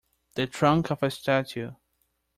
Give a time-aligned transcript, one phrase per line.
[0.33, 1.73] The trunk of a statue.